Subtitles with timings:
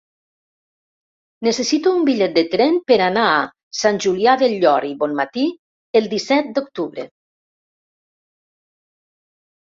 [1.47, 3.43] Necessito un bitllet de tren per anar a
[3.79, 5.43] Sant Julià del Llor i Bonmatí
[6.01, 7.05] el disset d'octubre.